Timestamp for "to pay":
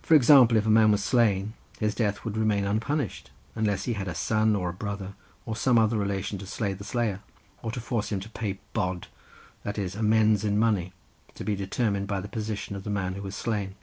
8.20-8.60